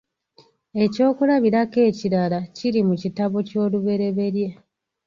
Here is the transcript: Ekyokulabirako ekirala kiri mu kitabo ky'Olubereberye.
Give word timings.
Ekyokulabirako 0.83 1.79
ekirala 1.89 2.39
kiri 2.55 2.81
mu 2.87 2.95
kitabo 3.01 3.35
ky'Olubereberye. 3.47 4.49